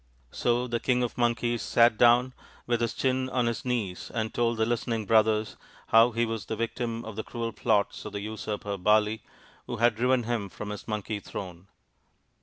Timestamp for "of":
1.03-1.13, 7.05-7.15, 8.03-8.11